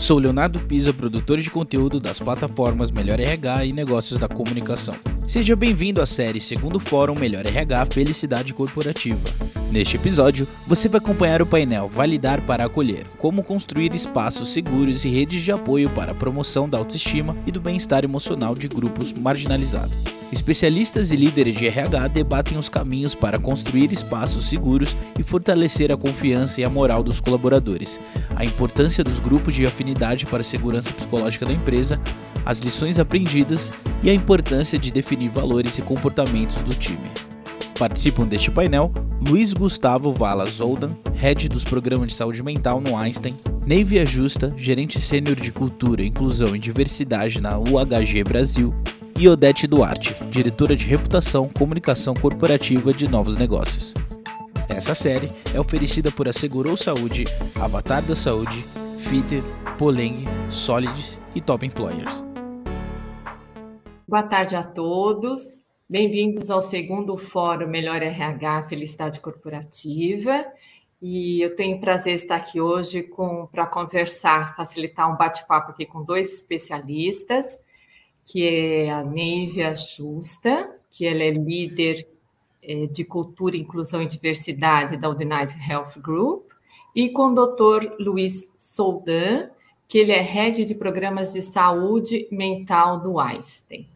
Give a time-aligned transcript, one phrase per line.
[0.00, 4.94] Sou Leonardo Pisa, produtor de conteúdo das plataformas Melhor RH e Negócios da Comunicação.
[5.28, 9.20] Seja bem-vindo à série Segundo Fórum Melhor RH Felicidade Corporativa.
[9.70, 15.08] Neste episódio, você vai acompanhar o painel Validar para Acolher como construir espaços seguros e
[15.08, 19.96] redes de apoio para a promoção da autoestima e do bem-estar emocional de grupos marginalizados.
[20.32, 25.96] Especialistas e líderes de RH debatem os caminhos para construir espaços seguros e fortalecer a
[25.96, 28.00] confiança e a moral dos colaboradores,
[28.34, 32.00] a importância dos grupos de afinidade para a segurança psicológica da empresa,
[32.44, 37.29] as lições aprendidas e a importância de definir valores e comportamentos do time.
[37.80, 38.92] Participam deste painel
[39.26, 43.34] Luiz Gustavo Vala Zoldan, head dos programas de saúde mental no Einstein,
[43.66, 48.74] Neive Ajusta, gerente sênior de cultura, inclusão e diversidade na UHG Brasil,
[49.18, 53.94] e Odete Duarte, diretora de reputação, comunicação corporativa de novos negócios.
[54.68, 58.62] Essa série é oferecida por Assegurou Saúde, Avatar da Saúde,
[59.08, 59.42] Fitter,
[59.78, 62.22] Poleng, Solids e Top Employers.
[64.06, 65.69] Boa tarde a todos.
[65.90, 70.46] Bem-vindos ao segundo Fórum Melhor RH Felicidade Corporativa.
[71.02, 73.10] E eu tenho prazer de estar aqui hoje
[73.50, 77.60] para conversar, facilitar um bate-papo aqui com dois especialistas
[78.24, 82.06] que é a Neivia Justa, que ela é líder
[82.62, 86.52] é, de cultura, inclusão e diversidade da United Health Group,
[86.94, 87.96] e com o Dr.
[87.98, 89.50] Luiz Soldan,
[89.88, 93.88] que ele é head de programas de saúde mental do Einstein.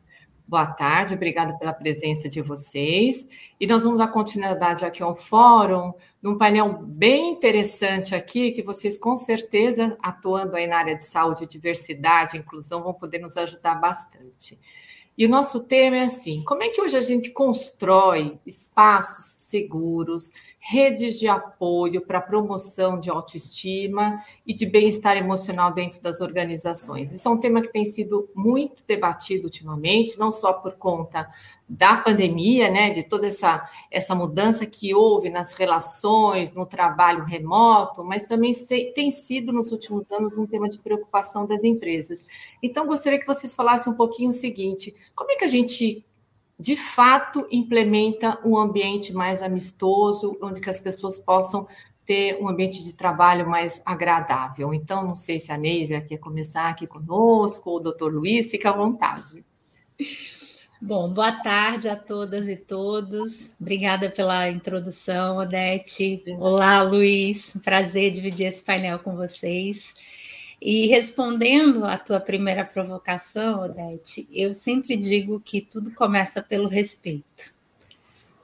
[0.47, 3.27] Boa tarde, obrigada pela presença de vocês.
[3.59, 8.99] E nós vamos dar continuidade aqui ao fórum, num painel bem interessante aqui, que vocês
[8.99, 14.59] com certeza, atuando aí na área de saúde, diversidade, inclusão, vão poder nos ajudar bastante.
[15.17, 20.31] E o nosso tema é assim: como é que hoje a gente constrói espaços seguros,
[20.67, 27.13] redes de apoio para promoção de autoestima e de bem-estar emocional dentro das organizações?
[27.13, 31.29] Isso é um tema que tem sido muito debatido ultimamente, não só por conta
[31.69, 38.03] da pandemia, né, de toda essa, essa mudança que houve nas relações, no trabalho remoto,
[38.03, 42.25] mas também se, tem sido nos últimos anos um tema de preocupação das empresas.
[42.63, 46.05] Então, gostaria que vocês falassem um pouquinho o seguinte: como é que a gente
[46.59, 51.67] de fato implementa um ambiente mais amistoso, onde que as pessoas possam
[52.07, 54.73] ter um ambiente de trabalho mais agradável.
[54.75, 58.71] Então, não sei se a Neivia quer começar aqui conosco, ou o doutor Luiz, fica
[58.71, 59.45] à vontade.
[60.83, 63.55] Bom, boa tarde a todas e todos.
[63.59, 66.23] Obrigada pela introdução, Odete.
[66.39, 67.53] Olá, Luiz.
[67.65, 69.95] Prazer dividir esse painel com vocês.
[70.61, 77.53] E respondendo à tua primeira provocação, Odete, eu sempre digo que tudo começa pelo respeito.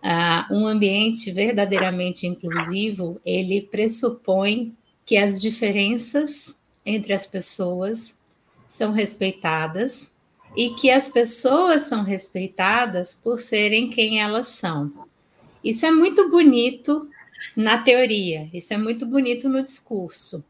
[0.02, 8.18] Ah, um ambiente verdadeiramente inclusivo, ele pressupõe que as diferenças entre as pessoas
[8.66, 10.10] são respeitadas
[10.56, 15.08] e que as pessoas são respeitadas por serem quem elas são.
[15.62, 17.08] Isso é muito bonito
[17.56, 20.44] na teoria, isso é muito bonito no discurso.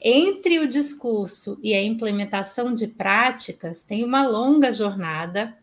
[0.00, 5.56] Entre o discurso e a implementação de práticas, tem uma longa jornada,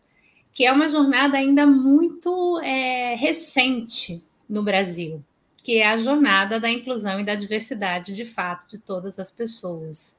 [0.52, 5.24] que é uma jornada ainda muito é, recente no Brasil,
[5.62, 10.14] que é a jornada da inclusão e da diversidade de fato de todas as pessoas.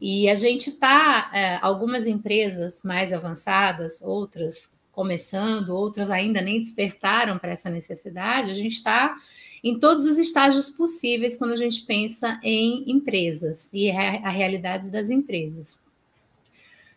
[0.00, 7.38] E a gente está, é, algumas empresas mais avançadas, outras começando, outras ainda nem despertaram
[7.38, 9.16] para essa necessidade, a gente está
[9.62, 15.08] em todos os estágios possíveis quando a gente pensa em empresas e a realidade das
[15.10, 15.80] empresas.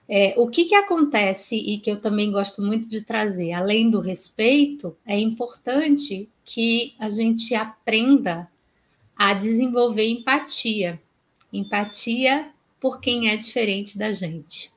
[0.08, 4.00] É, o que, que acontece e que eu também gosto muito de trazer, além do
[4.00, 8.48] respeito, é importante que a gente aprenda
[9.16, 11.02] a desenvolver empatia.
[11.52, 14.72] Empatia por quem é diferente da gente.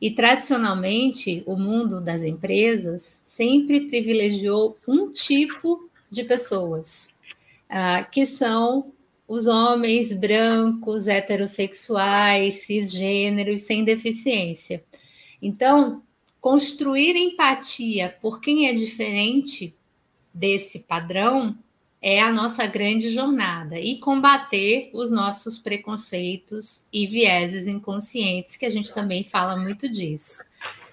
[0.00, 7.08] E tradicionalmente, o mundo das empresas sempre privilegiou um tipo de pessoas,
[7.70, 8.92] uh, que são
[9.26, 14.84] os homens brancos, heterossexuais, cisgêneros, sem deficiência.
[15.40, 16.02] Então,
[16.40, 19.74] construir empatia por quem é diferente
[20.32, 21.56] desse padrão
[22.02, 28.70] é a nossa grande jornada e combater os nossos preconceitos e vieses inconscientes, que a
[28.70, 30.44] gente também fala muito disso.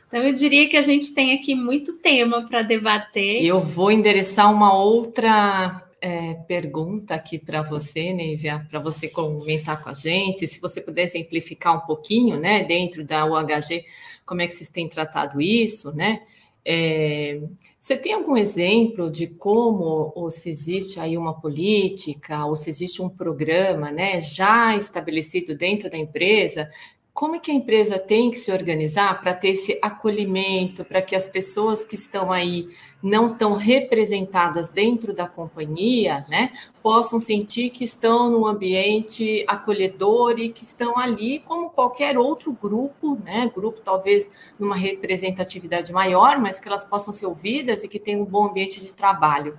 [0.08, 3.44] Então, eu diria que a gente tem aqui muito tema para debater.
[3.44, 9.90] Eu vou endereçar uma outra é, pergunta aqui para você, Nívia, para você comentar com
[9.90, 10.48] a gente.
[10.48, 13.86] Se você puder simplificar um pouquinho, né, dentro da UHG,
[14.26, 16.24] como é que vocês têm tratado isso, né?
[16.64, 17.42] É,
[17.80, 23.02] você tem algum exemplo de como, ou se existe aí uma política, ou se existe
[23.02, 26.70] um programa né, já estabelecido dentro da empresa
[27.14, 31.14] como é que a empresa tem que se organizar para ter esse acolhimento, para que
[31.14, 32.70] as pessoas que estão aí
[33.04, 40.50] não tão representadas dentro da companhia, né, possam sentir que estão num ambiente acolhedor e
[40.50, 46.68] que estão ali como qualquer outro grupo, né, grupo talvez numa representatividade maior, mas que
[46.68, 49.58] elas possam ser ouvidas e que tenham um bom ambiente de trabalho.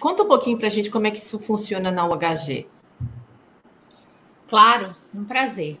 [0.00, 2.66] Conta um pouquinho para a gente como é que isso funciona na UHG.
[4.48, 5.78] Claro, um prazer.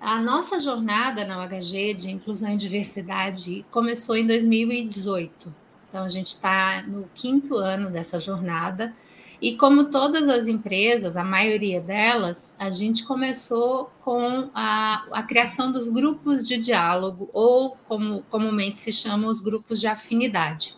[0.00, 5.54] A nossa jornada na UHG de Inclusão e Diversidade começou em 2018.
[5.86, 8.96] Então, a gente está no quinto ano dessa jornada.
[9.42, 15.70] E como todas as empresas, a maioria delas, a gente começou com a, a criação
[15.70, 20.76] dos grupos de diálogo, ou como comumente se chamam os grupos de afinidade.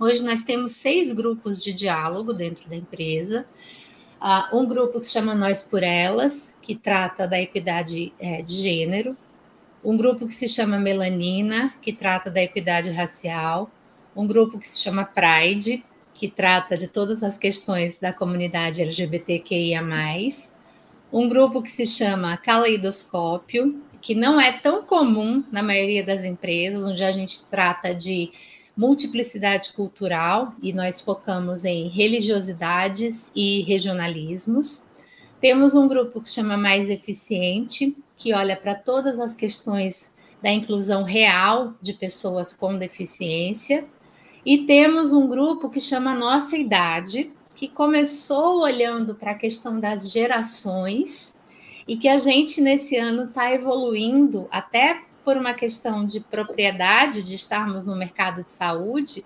[0.00, 3.46] Hoje nós temos seis grupos de diálogo dentro da empresa.
[4.22, 8.54] Uh, um grupo que se chama Nós por Elas, que trata da equidade é, de
[8.54, 9.16] gênero,
[9.84, 13.68] um grupo que se chama Melanina, que trata da equidade racial,
[14.14, 15.84] um grupo que se chama Pride,
[16.14, 19.82] que trata de todas as questões da comunidade LGBTQIA,
[21.12, 26.84] um grupo que se chama Caleidoscópio, que não é tão comum na maioria das empresas,
[26.84, 28.30] onde a gente trata de
[28.76, 34.84] multiplicidade cultural e nós focamos em religiosidades e regionalismos.
[35.40, 41.02] Temos um grupo que chama Mais Eficiente, que olha para todas as questões da inclusão
[41.02, 43.84] real de pessoas com deficiência.
[44.44, 50.10] E temos um grupo que chama Nossa Idade, que começou olhando para a questão das
[50.10, 51.36] gerações
[51.86, 57.34] e que a gente nesse ano está evoluindo até por uma questão de propriedade, de
[57.34, 59.24] estarmos no mercado de saúde,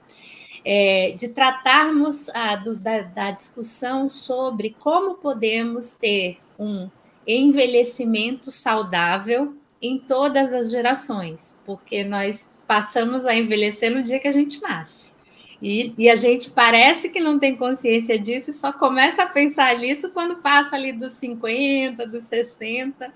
[0.64, 6.90] é, de tratarmos a, do, da, da discussão sobre como podemos ter um
[7.26, 14.32] envelhecimento saudável em todas as gerações, porque nós passamos a envelhecer no dia que a
[14.32, 15.14] gente nasce.
[15.60, 19.76] E, e, a gente parece que não tem consciência disso e só começa a pensar
[19.78, 23.10] nisso quando passa ali dos 50, dos 60.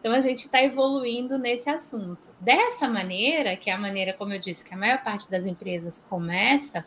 [0.00, 2.28] Então a gente está evoluindo nesse assunto.
[2.40, 6.04] Dessa maneira, que é a maneira, como eu disse, que a maior parte das empresas
[6.08, 6.84] começa,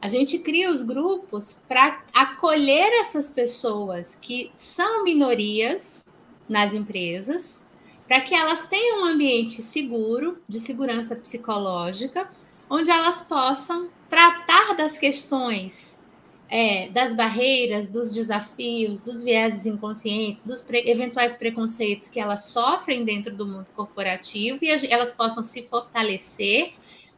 [0.00, 6.06] a gente cria os grupos para acolher essas pessoas que são minorias
[6.48, 7.60] nas empresas,
[8.06, 12.30] para que elas tenham um ambiente seguro, de segurança psicológica,
[12.70, 16.00] onde elas possam tratar das questões
[16.48, 23.04] é, das barreiras, dos desafios, dos vieses inconscientes, dos pre eventuais preconceitos que elas sofrem
[23.04, 26.72] dentro do mundo corporativo e elas possam se fortalecer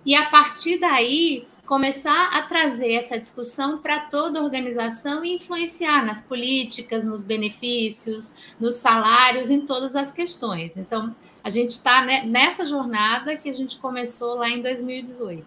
[0.04, 6.04] e a partir daí começar a trazer essa discussão para toda a organização e influenciar
[6.04, 10.76] nas políticas, nos benefícios, nos salários, em todas as questões.
[10.76, 15.46] Então, a gente está nessa jornada que a gente começou lá em 2018.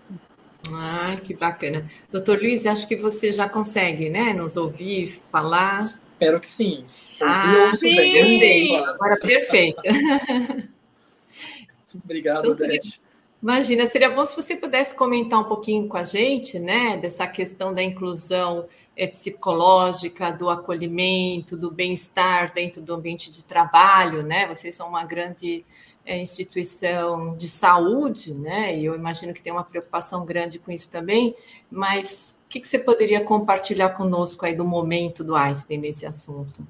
[0.72, 1.90] Ah, que bacana.
[2.12, 5.80] Doutor Luiz, acho que você já consegue, né, nos ouvir, falar.
[5.80, 6.86] Espero que sim.
[7.22, 7.96] ah, sim!
[7.96, 8.78] Bem.
[8.78, 9.82] Agora, perfeito.
[12.04, 12.68] Obrigado, então.
[13.42, 17.74] Imagina, seria bom se você pudesse comentar um pouquinho com a gente, né, dessa questão
[17.74, 24.48] da inclusão é, psicológica, do acolhimento, do bem-estar dentro do ambiente de trabalho, né?
[24.48, 25.66] Vocês são uma grande
[26.06, 28.78] instituição de saúde, né?
[28.78, 31.36] E eu imagino que tem uma preocupação grande com isso também,
[31.72, 36.66] mas o que, que você poderia compartilhar conosco aí do momento do Einstein nesse assunto?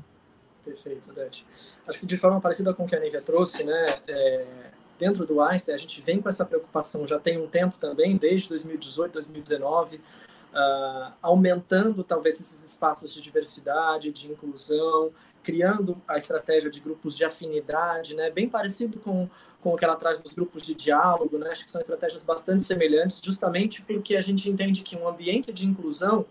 [0.64, 1.46] Perfeito, Dete.
[1.88, 3.86] Acho que de forma parecida com o que a Nívia trouxe, né?
[4.08, 4.46] É,
[4.98, 8.50] dentro do Einstein, a gente vem com essa preocupação já tem um tempo também, desde
[8.50, 15.12] 2018, 2019, uh, aumentando talvez esses espaços de diversidade, de inclusão,
[15.44, 19.30] criando a estratégia de grupos de afinidade, né, bem parecido com,
[19.62, 22.64] com o que ela traz nos grupos de diálogo, né, acho que são estratégias bastante
[22.64, 26.26] semelhantes, justamente porque a gente entende que um ambiente de inclusão,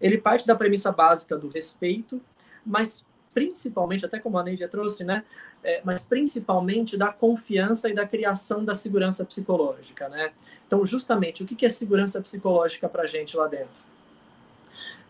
[0.00, 2.20] ele parte da premissa básica do respeito,
[2.64, 5.24] mas principalmente, até como a Neivia trouxe, né,
[5.64, 10.32] é, mas principalmente da confiança e da criação da segurança psicológica, né?
[10.66, 13.92] Então, justamente, o que é segurança psicológica para a gente lá dentro?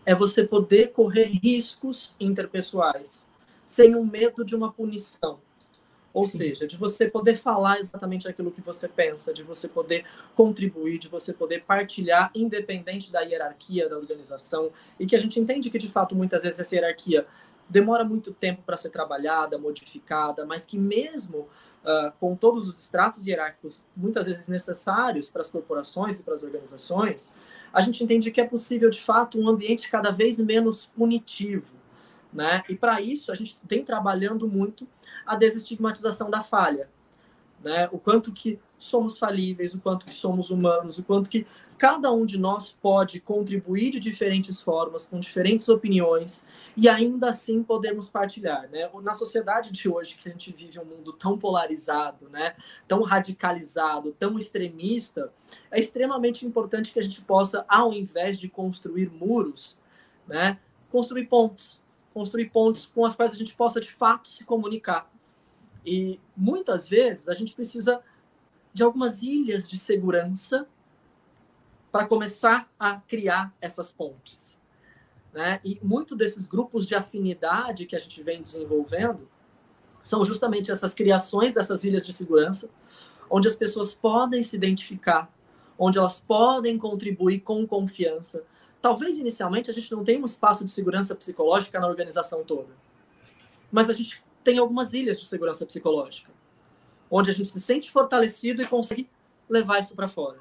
[0.05, 3.27] É você poder correr riscos interpessoais,
[3.65, 5.39] sem o medo de uma punição.
[6.13, 6.37] Ou Sim.
[6.37, 10.05] seja, de você poder falar exatamente aquilo que você pensa, de você poder
[10.35, 15.71] contribuir, de você poder partilhar, independente da hierarquia da organização, e que a gente entende
[15.71, 17.25] que, de fato, muitas vezes essa hierarquia
[17.67, 21.47] demora muito tempo para ser trabalhada, modificada, mas que mesmo
[21.83, 26.43] uh, com todos os estratos hierárquicos muitas vezes necessários para as corporações e para as
[26.43, 27.35] organizações,
[27.71, 31.82] a gente entende que é possível, de fato, um ambiente cada vez menos punitivo.
[32.33, 32.63] Né?
[32.67, 34.87] E para isso, a gente vem trabalhando muito
[35.25, 36.89] a desestigmatização da falha.
[37.63, 37.87] Né?
[37.91, 41.47] O quanto que somos falíveis, o quanto que somos humanos, o quanto que
[41.77, 47.63] cada um de nós pode contribuir de diferentes formas, com diferentes opiniões, e ainda assim
[47.63, 48.69] podemos partilhar.
[48.69, 48.89] Né?
[49.01, 52.55] Na sociedade de hoje, que a gente vive um mundo tão polarizado, né?
[52.85, 55.31] tão radicalizado, tão extremista,
[55.71, 59.77] é extremamente importante que a gente possa, ao invés de construir muros,
[60.27, 60.59] né?
[60.91, 61.82] construir pontes.
[62.13, 65.11] Construir pontes com as quais a gente possa, de fato, se comunicar.
[65.85, 68.01] E muitas vezes a gente precisa
[68.73, 70.67] de algumas ilhas de segurança
[71.91, 74.59] para começar a criar essas pontes.
[75.31, 75.59] Né?
[75.63, 79.27] E muito desses grupos de afinidade que a gente vem desenvolvendo
[80.03, 82.69] são justamente essas criações dessas ilhas de segurança,
[83.29, 85.31] onde as pessoas podem se identificar,
[85.77, 88.43] onde elas podem contribuir com confiança.
[88.83, 92.69] Talvez inicialmente a gente não tenha um espaço de segurança psicológica na organização toda,
[93.71, 96.29] mas a gente tem algumas ilhas de segurança psicológica
[97.15, 99.07] onde a gente se sente fortalecido e consegue
[99.47, 100.39] levar isso para fora.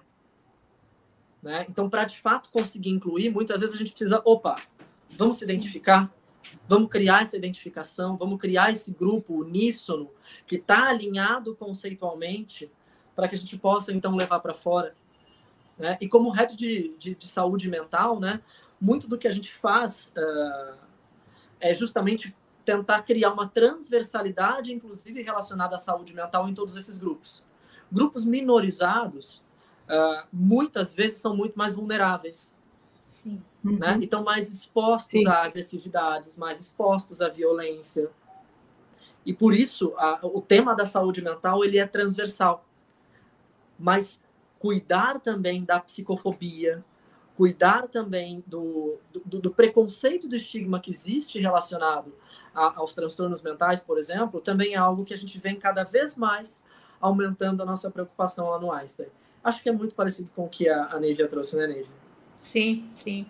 [1.42, 1.66] Né?
[1.68, 4.56] Então, para de fato conseguir incluir, muitas vezes a gente precisa, opa,
[5.18, 6.10] vamos se identificar,
[6.66, 10.10] vamos criar essa identificação, vamos criar esse grupo uníssono
[10.46, 12.72] que está alinhado conceitualmente
[13.14, 14.96] para que a gente possa então levar para fora.
[15.82, 15.98] Né?
[16.00, 18.40] E como head de, de, de, saúde mental, né,
[18.80, 20.78] muito do que a gente faz uh,
[21.58, 27.44] é justamente tentar criar uma transversalidade, inclusive relacionada à saúde mental, em todos esses grupos.
[27.90, 29.42] Grupos minorizados,
[29.88, 32.56] uh, muitas vezes, são muito mais vulneráveis.
[33.08, 33.42] Sim.
[33.64, 33.96] Né?
[33.96, 34.02] Uhum.
[34.02, 35.26] Então, mais expostos Sim.
[35.26, 38.08] a agressividades, mais expostos à violência.
[39.26, 42.64] E por isso, a, o tema da saúde mental ele é transversal.
[43.76, 44.20] Mas
[44.62, 46.84] cuidar também da psicofobia,
[47.36, 52.14] cuidar também do, do, do preconceito do estigma que existe relacionado
[52.54, 56.14] a, aos transtornos mentais, por exemplo, também é algo que a gente vem cada vez
[56.14, 56.62] mais
[57.00, 59.08] aumentando a nossa preocupação lá no Einstein.
[59.42, 61.86] Acho que é muito parecido com o que a, a Neivia trouxe, né, Neivia?
[62.38, 63.26] Sim, sim.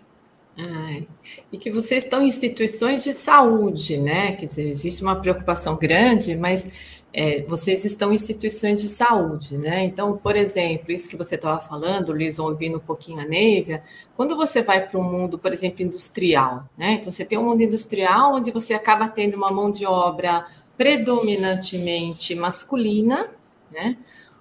[1.51, 4.33] e que vocês estão em instituições de saúde, né?
[4.35, 6.71] Quer dizer, existe uma preocupação grande, mas
[7.13, 9.83] é, vocês estão em instituições de saúde, né?
[9.85, 13.83] Então, por exemplo, isso que você estava falando, Liz, ouvindo um pouquinho a Neivia,
[14.15, 16.93] quando você vai para um mundo, por exemplo, industrial, né?
[16.93, 22.33] Então, você tem um mundo industrial onde você acaba tendo uma mão de obra predominantemente
[22.33, 23.29] masculina,
[23.71, 23.95] né?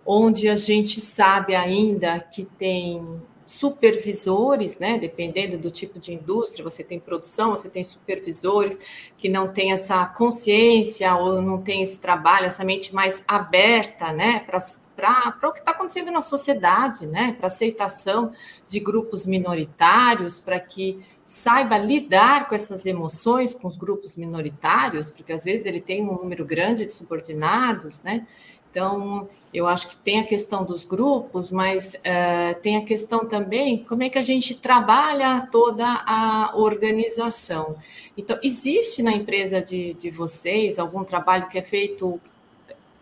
[0.06, 3.20] Onde a gente sabe ainda que tem
[3.52, 4.96] supervisores, né?
[4.96, 8.78] Dependendo do tipo de indústria, você tem produção, você tem supervisores
[9.18, 14.40] que não têm essa consciência ou não tem esse trabalho, essa mente mais aberta, né?
[14.40, 17.32] Para o que está acontecendo na sociedade, né?
[17.32, 18.32] Para aceitação
[18.66, 25.32] de grupos minoritários, para que saiba lidar com essas emoções com os grupos minoritários, porque
[25.32, 28.26] às vezes ele tem um número grande de subordinados, né?
[28.70, 33.84] Então, eu acho que tem a questão dos grupos, mas uh, tem a questão também
[33.84, 37.76] como é que a gente trabalha toda a organização.
[38.16, 42.18] Então, existe na empresa de, de vocês algum trabalho que é feito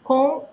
[0.03, 0.45] com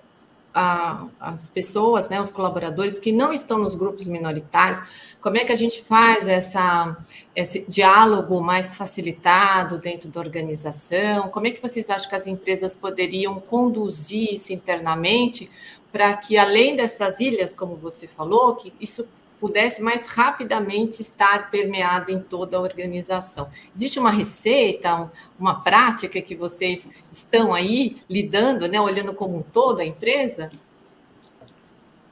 [0.53, 4.79] a, as pessoas, né, os colaboradores que não estão nos grupos minoritários,
[5.21, 6.95] como é que a gente faz essa,
[7.35, 11.29] esse diálogo mais facilitado dentro da organização?
[11.29, 15.49] Como é que vocês acham que as empresas poderiam conduzir isso internamente
[15.97, 19.07] para que, além dessas ilhas, como você falou, que isso
[19.39, 23.49] pudesse mais rapidamente estar permeado em toda a organização.
[23.75, 29.79] Existe uma receita, uma prática que vocês estão aí lidando, né, olhando como um todo
[29.79, 30.51] a empresa?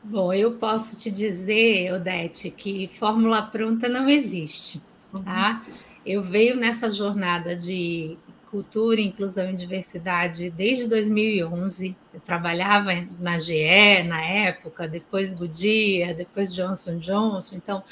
[0.04, 4.82] Bom, eu posso te dizer, Odete, que fórmula pronta não existe,
[5.24, 5.64] tá?
[6.04, 8.18] Eu venho nessa jornada de
[8.56, 11.94] cultura, inclusão e diversidade desde 2011.
[12.14, 17.58] Eu trabalhava na GE na época, depois Goodyear, depois Johnson Johnson.
[17.58, 17.84] Então,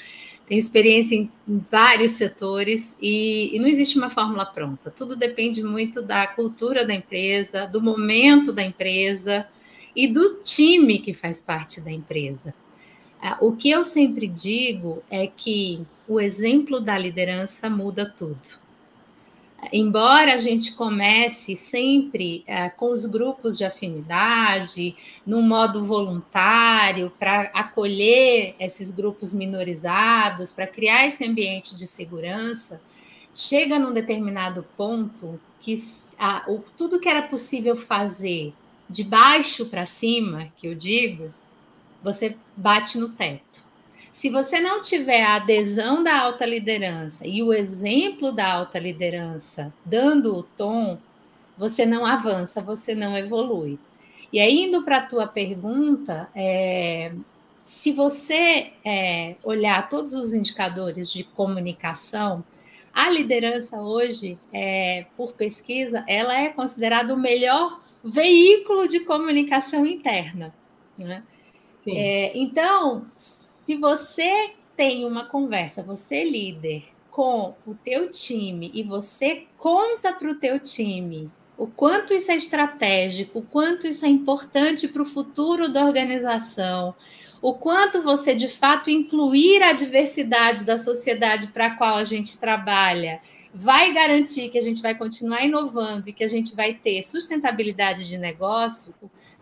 [0.47, 1.29] tenho experiência em,
[1.69, 4.89] vários setores e, e não existe uma fórmula pronta.
[4.89, 9.45] Tudo depende muito da cultura da empresa, do momento da empresa
[9.93, 12.53] e do time que faz parte da empresa.
[13.21, 18.62] Ah, o que eu sempre digo é que o exemplo da liderança muda tudo.
[19.71, 27.51] Embora a gente comece sempre uh, com os grupos de afinidade, num modo voluntário, para
[27.53, 32.81] acolher esses grupos minorizados, para criar esse ambiente de segurança,
[33.33, 38.53] chega num determinado ponto que uh, o, tudo que era possível fazer
[38.89, 41.33] de baixo para cima, que eu digo,
[42.03, 43.62] você bate no teto.
[44.23, 49.73] Se você não tiver a adesão da alta liderança e o exemplo da alta liderança
[49.83, 50.97] dando o tom,
[51.57, 53.77] você não avança, você não evolui.
[54.31, 57.11] E aí, indo para a tua pergunta, é,
[57.61, 62.45] se você é, olhar todos os indicadores de comunicação,
[62.93, 70.55] a liderança hoje, é, por pesquisa, ela é considerada o melhor veículo de comunicação interna.
[70.97, 71.25] Né?
[71.85, 73.05] É, então,
[73.65, 80.11] se você tem uma conversa, você é líder, com o teu time e você conta
[80.11, 85.03] para o teu time o quanto isso é estratégico, o quanto isso é importante para
[85.03, 86.95] o futuro da organização,
[87.39, 92.39] o quanto você de fato incluir a diversidade da sociedade para a qual a gente
[92.39, 93.21] trabalha
[93.53, 98.07] vai garantir que a gente vai continuar inovando e que a gente vai ter sustentabilidade
[98.07, 98.91] de negócio,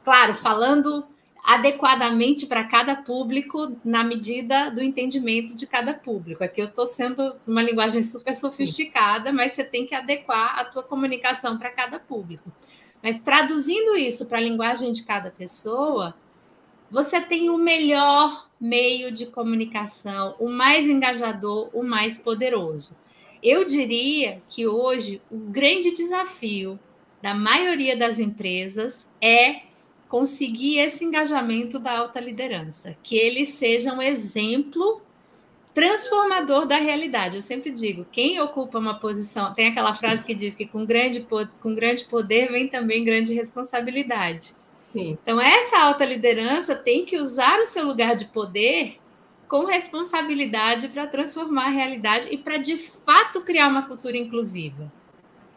[0.04, 1.08] claro, falando
[1.44, 6.44] adequadamente para cada público na medida do entendimento de cada público.
[6.44, 10.84] Aqui eu estou sendo uma linguagem super sofisticada, mas você tem que adequar a tua
[10.84, 12.52] comunicação para cada público.
[13.02, 16.14] Mas traduzindo isso para a linguagem de cada pessoa,
[16.92, 22.96] você tem o melhor meio de comunicação, o mais engajador, o mais poderoso.
[23.42, 26.80] Eu diria que hoje o grande desafio
[27.22, 29.71] da maioria das empresas é
[30.12, 35.02] conseguir esse engajamento da alta liderança, que ele seja um exemplo
[35.74, 37.38] transformador da realidade.
[37.38, 41.26] Eu sempre digo, quem ocupa uma posição, tem aquela frase que diz que com grande,
[41.62, 44.54] com grande poder vem também grande responsabilidade.
[44.92, 45.18] Sim.
[45.24, 48.98] Então, essa alta liderança tem que usar o seu lugar de poder
[49.48, 54.92] com responsabilidade para transformar a realidade e para, de fato, criar uma cultura inclusiva.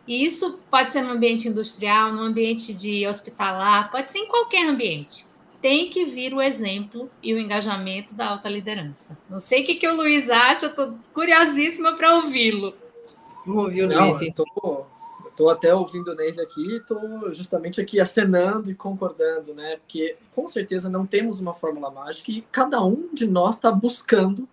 [0.06, 4.68] E isso pode ser no ambiente industrial, no ambiente de hospitalar, pode ser em qualquer
[4.68, 5.26] ambiente.
[5.62, 9.16] Tem que vir o exemplo e o engajamento da alta liderança.
[9.30, 12.74] Não sei o que, que o Luiz acha, estou curiosíssima para ouvi-lo.
[13.46, 14.20] Vamos ouvir o Luiz.
[14.20, 14.46] Estou
[15.34, 19.78] Estou até ouvindo o Neve aqui, estou justamente aqui acenando e concordando, né?
[19.78, 24.48] Porque com certeza não temos uma fórmula mágica e cada um de nós está buscando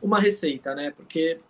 [0.00, 0.94] uma receita, né?
[0.96, 1.40] Porque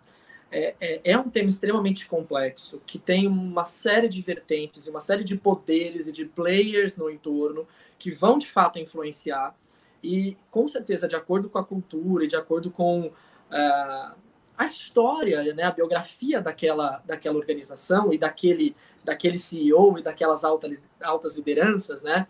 [0.51, 5.23] é, é, é, um tema extremamente complexo, que tem uma série de vertentes, uma série
[5.23, 9.55] de poderes e de players no entorno que vão de fato influenciar.
[10.03, 14.15] E com certeza, de acordo com a cultura e de acordo com uh,
[14.57, 20.77] a história, né, a biografia daquela, daquela organização e daquele, daquele CEO e daquelas altas,
[21.01, 22.27] altas lideranças, né,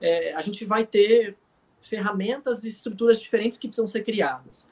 [0.00, 1.36] é, a gente vai ter
[1.80, 4.69] ferramentas e estruturas diferentes que precisam ser criadas.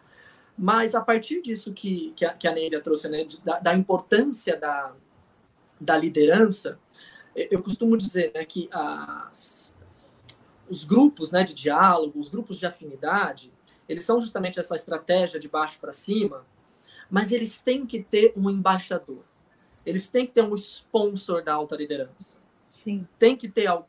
[0.58, 4.92] Mas a partir disso que, que a, que a trouxe, né, da, da, importância da,
[5.80, 6.80] da liderança,
[7.34, 9.76] eu costumo dizer né, que as,
[10.68, 13.52] os grupos né, de diálogo, os grupos de afinidade,
[13.88, 16.44] eles são justamente essa estratégia de baixo para cima,
[17.08, 19.22] mas eles têm que ter um embaixador.
[19.86, 22.36] Eles têm que ter um sponsor da alta liderança.
[22.70, 23.06] Sim.
[23.16, 23.88] Tem que ter algo.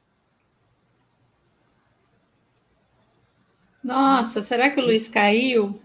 [3.84, 5.82] Nossa, será que o Luiz caiu?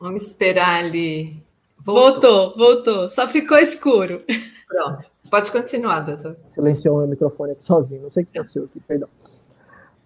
[0.00, 1.42] Vamos esperar ali.
[1.84, 2.54] Voltou.
[2.56, 3.08] voltou, voltou.
[3.08, 4.22] Só ficou escuro.
[4.68, 5.10] Pronto.
[5.30, 6.36] Pode continuar, doutor.
[6.46, 8.02] Silenciou o meu microfone aqui sozinho.
[8.02, 9.08] Não sei o que aconteceu aqui, perdão.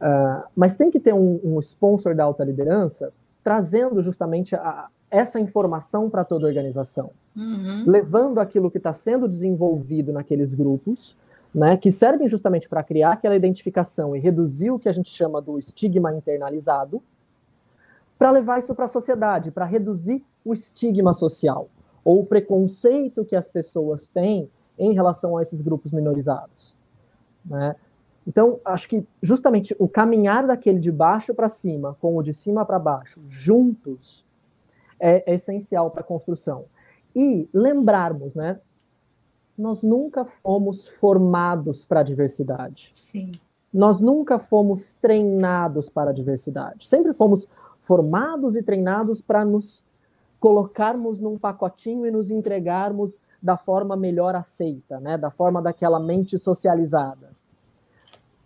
[0.00, 5.38] Uh, mas tem que ter um, um sponsor da alta liderança trazendo justamente a, essa
[5.38, 7.84] informação para toda a organização, uhum.
[7.86, 11.16] levando aquilo que está sendo desenvolvido naqueles grupos,
[11.54, 15.40] né, que servem justamente para criar aquela identificação e reduzir o que a gente chama
[15.42, 17.02] do estigma internalizado,
[18.22, 21.68] para levar isso para a sociedade, para reduzir o estigma social
[22.04, 26.76] ou o preconceito que as pessoas têm em relação a esses grupos minorizados.
[27.44, 27.74] Né?
[28.24, 32.64] Então, acho que justamente o caminhar daquele de baixo para cima com o de cima
[32.64, 34.24] para baixo, juntos,
[35.00, 36.66] é, é essencial para a construção.
[37.16, 38.60] E lembrarmos, né?
[39.58, 42.92] Nós nunca fomos formados para a diversidade.
[42.94, 43.32] Sim.
[43.74, 46.86] Nós nunca fomos treinados para a diversidade.
[46.86, 47.48] Sempre fomos
[47.82, 49.84] formados e treinados para nos
[50.40, 55.16] colocarmos num pacotinho e nos entregarmos da forma melhor aceita, né?
[55.16, 57.30] Da forma daquela mente socializada.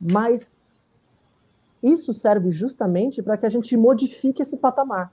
[0.00, 0.56] Mas
[1.82, 5.12] isso serve justamente para que a gente modifique esse patamar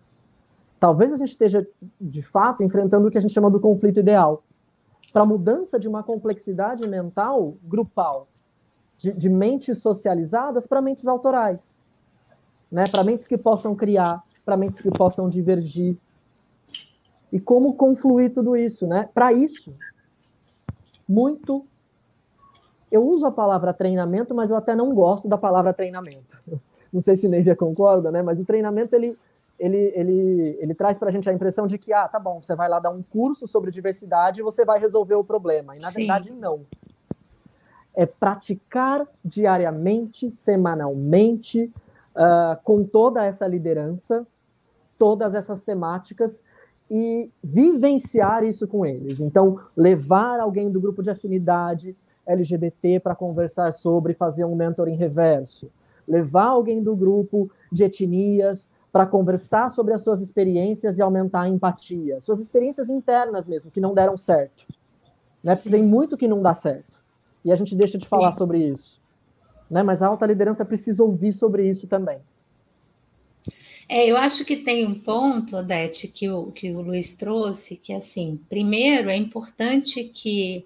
[0.84, 1.66] talvez a gente esteja,
[2.02, 4.44] de fato, enfrentando o que a gente chama do conflito ideal
[5.14, 8.28] para mudança de uma complexidade mental grupal,
[8.98, 11.80] de, de mentes socializadas para mentes autorais,
[12.74, 12.86] né?
[12.90, 15.96] para mentes que possam criar, para mentes que possam divergir.
[17.32, 18.88] E como confluir tudo isso?
[18.88, 19.08] Né?
[19.14, 19.74] Para isso,
[21.08, 21.66] muito
[22.92, 26.42] eu uso a palavra treinamento, mas eu até não gosto da palavra treinamento.
[26.94, 28.22] Não sei se Neivia concorda, né?
[28.22, 29.18] Mas o treinamento ele,
[29.58, 32.56] ele, ele, ele traz para a gente a impressão de que, ah, tá bom, você
[32.56, 35.76] vai lá dar um curso sobre diversidade e você vai resolver o problema.
[35.76, 36.02] E na Sim.
[36.02, 36.68] verdade, não.
[37.96, 41.74] É praticar diariamente, semanalmente,
[42.16, 44.26] uh, com toda essa liderança,
[44.98, 46.44] todas essas temáticas
[46.90, 49.20] e vivenciar isso com eles.
[49.20, 51.96] Então, levar alguém do grupo de afinidade
[52.26, 55.72] LGBT para conversar sobre fazer um mentoring reverso,
[56.08, 61.50] levar alguém do grupo de etnias para conversar sobre as suas experiências e aumentar a
[61.50, 64.66] empatia, suas experiências internas mesmo, que não deram certo.
[65.44, 65.56] Né?
[65.56, 67.04] Porque tem muito que não dá certo.
[67.44, 68.38] E a gente deixa de falar Sim.
[68.38, 69.02] sobre isso.
[69.70, 69.84] Né?
[69.84, 72.20] Mas a alta liderança precisa ouvir sobre isso também.
[73.88, 77.94] É, eu acho que tem um ponto, Odete, que o, que o Luiz trouxe, que
[77.94, 80.66] assim, primeiro é importante que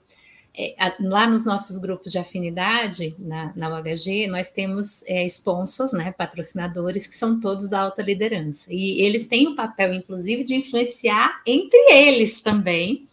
[0.59, 6.11] é, lá nos nossos grupos de afinidade, na, na UHG, nós temos é, sponsors, né,
[6.11, 8.65] patrocinadores, que são todos da alta liderança.
[8.73, 13.07] E eles têm o papel, inclusive, de influenciar entre eles também,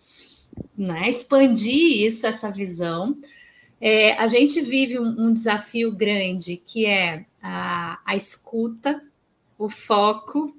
[0.76, 3.14] né, expandir isso, essa visão.
[3.86, 9.02] É, a gente vive um, um, desafio grande, que é a, a escuta,
[9.58, 10.56] o foco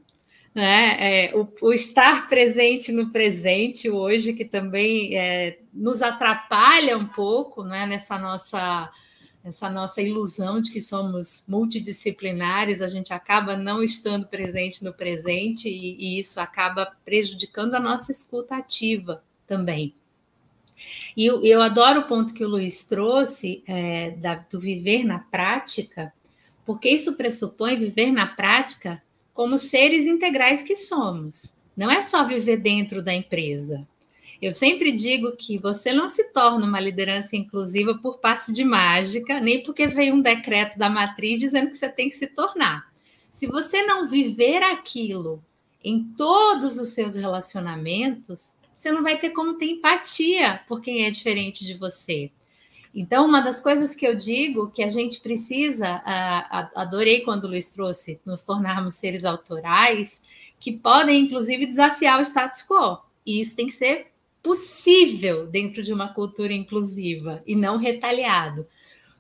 [0.53, 1.25] né?
[1.25, 7.63] É, o, o, estar presente no presente hoje, que também é, nos atrapalha um pouco
[7.63, 7.85] né?
[7.85, 8.89] nessa nossa
[9.71, 15.95] nossa ilusão de que somos multidisciplinares, a gente acaba não estando presente no presente e,
[15.99, 19.93] e isso acaba prejudicando a nossa escuta ativa também.
[21.15, 25.19] E eu, eu adoro o ponto que o Luiz trouxe é, da, do viver na
[25.19, 26.13] prática,
[26.65, 29.01] porque isso pressupõe viver na prática
[29.33, 31.55] como seres integrais que somos.
[31.75, 33.85] Não é só viver dentro da empresa.
[34.41, 39.39] Eu sempre digo que você não se torna uma liderança inclusiva por passe de mágica,
[39.39, 42.85] nem porque veio um decreto da matriz dizendo que você tem que se tornar.
[43.31, 45.43] Se você não viver aquilo
[45.83, 51.11] em todos os seus relacionamentos, você não vai ter como ter empatia por quem é
[51.11, 52.31] diferente de você.
[52.93, 56.01] Então, uma das coisas que eu digo que a gente precisa,
[56.75, 60.23] adorei quando o Luiz trouxe, nos tornarmos seres autorais,
[60.59, 62.99] que podem, inclusive, desafiar o status quo.
[63.25, 64.07] E isso tem que ser
[64.41, 68.65] possível dentro de uma cultura inclusiva e não retaliado.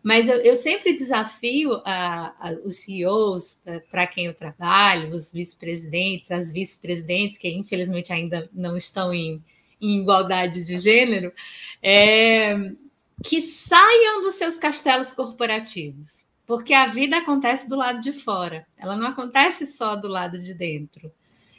[0.05, 6.29] Mas eu, eu sempre desafio a, a, os CEOs para quem eu trabalho, os vice-presidentes,
[6.29, 9.43] as vice-presidentes, que infelizmente ainda não estão em,
[9.81, 11.33] em igualdade de gênero,
[11.81, 12.55] é,
[13.23, 18.95] que saiam dos seus castelos corporativos, porque a vida acontece do lado de fora, ela
[18.95, 21.11] não acontece só do lado de dentro.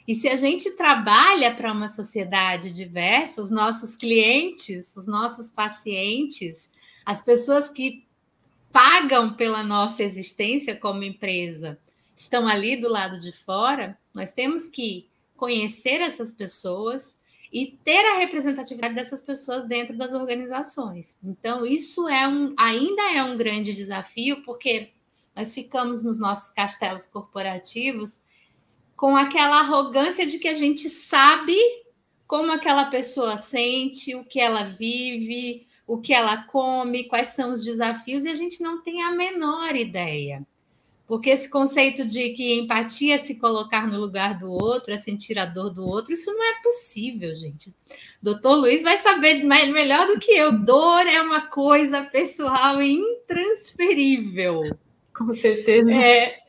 [0.06, 6.70] E se a gente trabalha para uma sociedade diversa, os nossos clientes, os nossos pacientes,
[7.04, 8.06] as pessoas que
[8.76, 11.78] pagam pela nossa existência como empresa,
[12.14, 17.16] estão ali do lado de fora, nós temos que conhecer essas pessoas,
[17.50, 21.16] e ter a representatividade dessas pessoas dentro das organizações.
[21.24, 24.90] Então, isso é um, ainda é um grande desafio, porque
[25.34, 28.20] nós ficamos nos nossos castelos corporativos
[28.94, 31.56] com aquela arrogância de que a gente sabe
[32.26, 37.64] como aquela pessoa sente, o que ela vive, o que ela come, quais são os
[37.64, 40.44] desafios, e a gente não tem a menor ideia.
[41.07, 45.38] Porque esse conceito de que empatia é se colocar no lugar do outro, é sentir
[45.38, 47.72] a dor do outro, isso não é possível, gente.
[48.20, 50.59] Doutor Luiz vai saber melhor do que eu.
[50.64, 54.62] Dor é uma coisa pessoal e intransferível.
[55.16, 55.92] Com certeza.
[55.92, 56.40] É,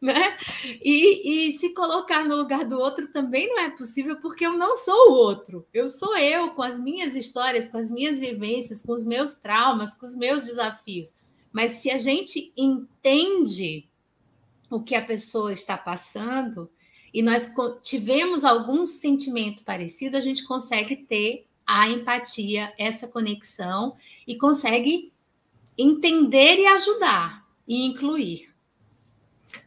[0.00, 0.36] né?
[0.82, 4.76] E, e se colocar no lugar do outro também não é possível, porque eu não
[4.76, 5.66] sou o outro.
[5.72, 9.94] Eu sou eu, com as minhas histórias, com as minhas vivências, com os meus traumas,
[9.94, 11.14] com os meus desafios.
[11.52, 13.88] Mas se a gente entende
[14.70, 16.70] o que a pessoa está passando
[17.12, 24.36] e nós tivemos algum sentimento parecido, a gente consegue ter a empatia, essa conexão e
[24.36, 25.12] consegue
[25.76, 28.55] entender e ajudar e incluir.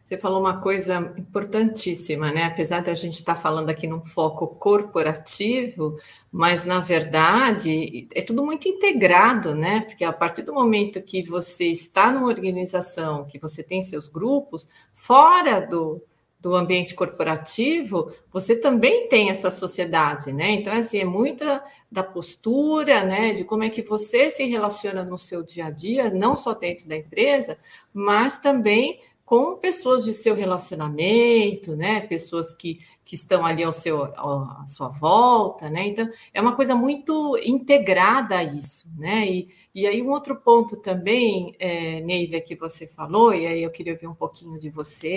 [0.10, 2.46] Você falou uma coisa importantíssima, né?
[2.46, 6.00] Apesar de a gente estar tá falando aqui num foco corporativo,
[6.32, 9.82] mas na verdade é tudo muito integrado, né?
[9.82, 14.68] Porque a partir do momento que você está numa organização, que você tem seus grupos,
[14.96, 16.04] fora do,
[16.40, 20.54] do ambiente corporativo, você também tem essa sociedade, né?
[20.54, 23.34] Então, assim, é muita da postura, né?
[23.34, 26.88] De como é que você se relaciona no seu dia a dia, não só dentro
[26.88, 27.60] da empresa,
[27.94, 32.02] mas também com pessoas de seu relacionamento, né?
[32.02, 35.86] Pessoas que, que estão ali ao seu, à sua volta, né?
[35.86, 39.30] Então, é uma coisa muito integrada a isso, né?
[39.30, 43.70] E, e aí, um outro ponto também, é, Neiva, que você falou, e aí eu
[43.70, 45.14] queria ouvir um pouquinho de você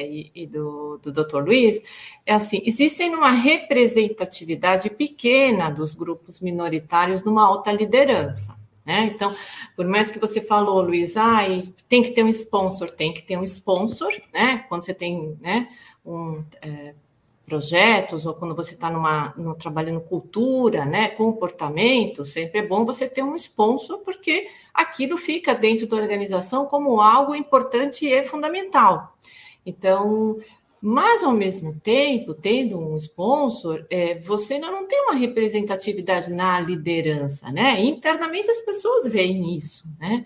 [0.00, 1.38] e, e do, do Dr.
[1.38, 1.82] Luiz,
[2.24, 8.54] é assim: existem uma representatividade pequena dos grupos minoritários numa alta liderança.
[8.86, 9.10] Né?
[9.12, 9.34] Então,
[9.74, 11.40] por mais que você falou, Luiz, ah,
[11.88, 14.64] tem que ter um sponsor, tem que ter um sponsor, né?
[14.68, 15.68] Quando você tem né,
[16.04, 16.94] um, é,
[17.44, 23.22] projetos ou quando você está no, trabalhando cultura, né, comportamento, sempre é bom você ter
[23.22, 29.16] um sponsor, porque aquilo fica dentro da organização como algo importante e fundamental.
[29.64, 30.38] Então,
[30.88, 37.50] mas, ao mesmo tempo, tendo um sponsor, é, você não tem uma representatividade na liderança,
[37.50, 37.82] né?
[37.84, 40.24] Internamente as pessoas veem isso, né?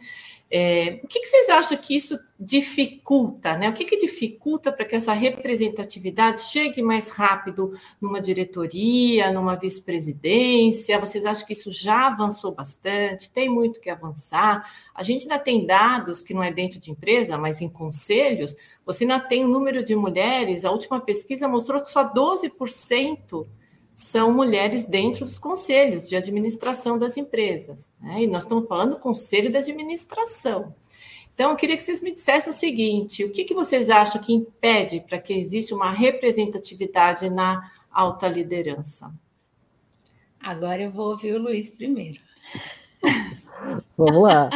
[0.53, 3.69] É, o que, que, vocês acham que isso dificulta, né?
[3.69, 10.99] O que, que dificulta para que essa representatividade chegue mais rápido numa diretoria, numa vice-presidência?
[10.99, 13.31] Vocês acham que isso já avançou bastante?
[13.31, 14.69] Tem muito que avançar?
[14.93, 19.05] A gente ainda tem dados que não é dentro de empresa, mas em conselhos, você
[19.05, 23.47] ainda tem o número de mulheres, a última pesquisa mostrou que só 12%
[24.01, 27.93] são mulheres dentro dos conselhos de administração das empresas.
[28.01, 28.23] Né?
[28.23, 30.75] E nós estamos falando do conselho de administração.
[31.35, 34.33] Então, eu queria que vocês me dissessem o seguinte: o que, que vocês acham que
[34.33, 39.13] impede para que exista uma representatividade na alta liderança?
[40.41, 42.21] Agora eu vou ouvir o Luiz primeiro.
[43.99, 44.49] Vamos lá.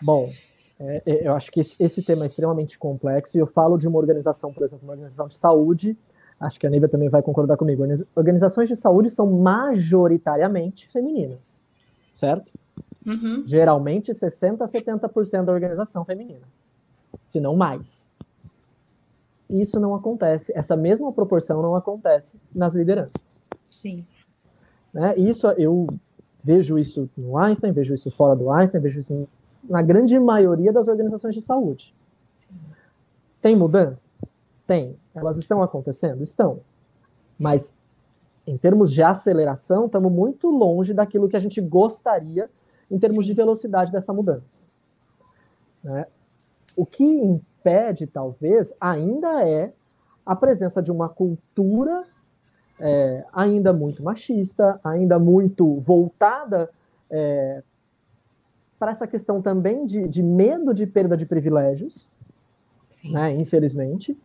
[0.00, 0.32] Bom,
[0.80, 3.86] é, é, eu acho que esse, esse, tema é extremamente complexo e eu falo de
[3.86, 5.96] uma organização, por exemplo, uma organização de saúde,
[6.38, 7.82] acho que a Nívia também vai concordar comigo.
[8.14, 11.62] Organizações de saúde são majoritariamente femininas,
[12.14, 12.52] certo?
[13.06, 13.42] Uhum.
[13.46, 16.46] Geralmente 60% a 70% da organização feminina,
[17.24, 18.12] se não mais.
[19.48, 23.44] Isso não acontece, essa mesma proporção não acontece nas lideranças.
[23.68, 24.04] Sim.
[24.92, 25.16] Né?
[25.16, 25.86] Isso eu
[26.42, 29.28] vejo isso no Einstein, vejo isso fora do Einstein, vejo isso
[29.64, 31.94] na grande maioria das organizações de saúde.
[32.30, 32.54] Sim.
[33.40, 34.35] Tem mudanças?
[34.66, 34.96] Tem.
[35.14, 36.22] Elas estão acontecendo?
[36.22, 36.60] Estão.
[37.38, 37.76] Mas,
[38.46, 42.50] em termos de aceleração, estamos muito longe daquilo que a gente gostaria
[42.90, 44.62] em termos de velocidade dessa mudança.
[45.82, 46.06] Né?
[46.76, 49.72] O que impede, talvez, ainda é
[50.24, 52.04] a presença de uma cultura
[52.78, 56.70] é, ainda muito machista, ainda muito voltada
[57.08, 57.62] é,
[58.78, 62.10] para essa questão também de, de, medo de perda de privilégios,
[63.04, 64.18] né, infelizmente,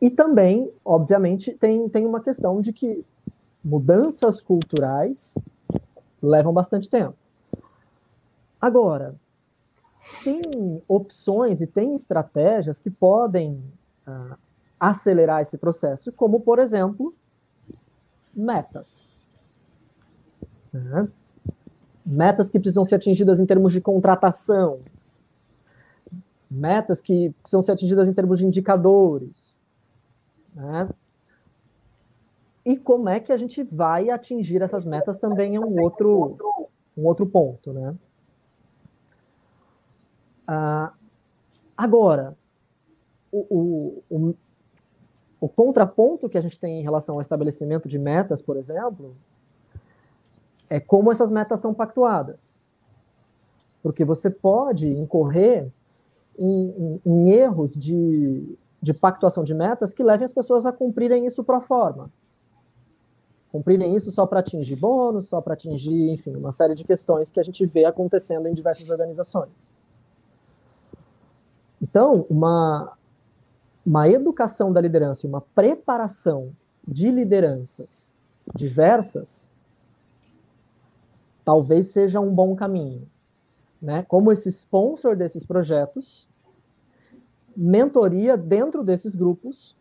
[0.00, 3.04] e também, obviamente, tem, tem uma questão de que
[3.62, 5.34] mudanças culturais
[6.22, 7.14] levam bastante tempo.
[8.58, 9.14] Agora,
[10.24, 13.62] tem opções e tem estratégias que podem
[14.06, 14.36] uh,
[14.78, 17.14] acelerar esse processo, como, por exemplo,
[18.34, 19.08] metas.
[20.72, 21.08] Né?
[22.04, 24.80] Metas que precisam ser atingidas em termos de contratação,
[26.50, 29.54] metas que precisam ser atingidas em termos de indicadores,
[30.54, 30.88] né?
[32.64, 36.36] E como é que a gente vai atingir essas metas também é um outro,
[36.96, 37.96] um outro ponto, né?
[40.46, 40.92] Ah,
[41.76, 42.36] agora,
[43.32, 44.34] o, o, o,
[45.40, 49.16] o contraponto que a gente tem em relação ao estabelecimento de metas, por exemplo,
[50.68, 52.60] é como essas metas são pactuadas.
[53.82, 55.70] Porque você pode incorrer
[56.38, 61.26] em, em, em erros de de pactuação de metas que levem as pessoas a cumprirem
[61.26, 62.10] isso pro forma.
[63.52, 67.40] Cumprirem isso só para atingir bônus, só para atingir, enfim, uma série de questões que
[67.40, 69.74] a gente vê acontecendo em diversas organizações.
[71.82, 72.96] Então, uma,
[73.84, 76.52] uma educação da liderança e uma preparação
[76.86, 78.14] de lideranças
[78.54, 79.50] diversas
[81.44, 83.08] talvez seja um bom caminho.
[83.82, 84.04] Né?
[84.04, 86.28] Como esse sponsor desses projetos
[87.60, 89.76] mentoria dentro desses grupos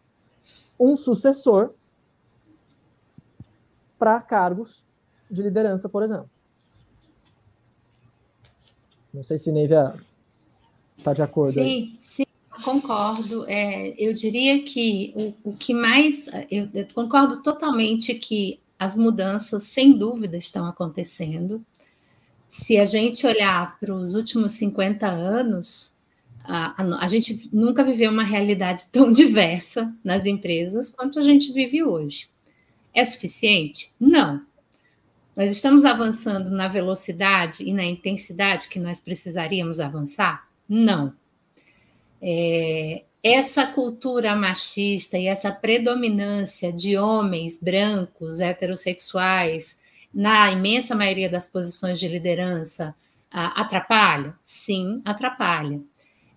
[0.77, 1.71] um sucessor
[3.97, 4.83] para cargos
[5.31, 6.29] de liderança, por exemplo.
[9.13, 9.93] Não sei se Neivia
[10.97, 11.53] está de acordo.
[11.53, 11.99] Sim, aí.
[12.01, 12.25] sim,
[12.63, 13.45] concordo.
[13.47, 15.13] É, eu diria que
[15.43, 16.27] o, o que mais.
[16.51, 21.63] Eu, eu concordo totalmente que as mudanças, sem dúvida, estão acontecendo.
[22.49, 25.97] Se a gente olhar para os últimos 50 anos,
[26.49, 31.53] a, a, a, gente nunca viveu uma realidade tão diversa nas empresas quanto a gente
[31.53, 32.27] vive hoje.
[32.93, 33.93] É suficiente?
[33.99, 34.41] Não.
[35.35, 40.49] Nós estamos avançando na velocidade e na intensidade que nós precisaríamos avançar?
[40.67, 41.13] Não.
[42.21, 49.77] é, essa cultura machista e essa predominância de homens brancos, heterossexuais,
[50.13, 52.95] na imensa maioria das posições de liderança,
[53.29, 54.33] atrapalha?
[54.43, 55.81] Sim, atrapalha.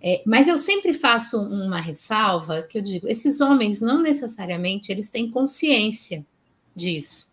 [0.05, 5.09] É, mas eu sempre faço uma ressalva que eu digo: esses homens não necessariamente eles
[5.09, 6.27] têm consciência
[6.75, 7.31] disso.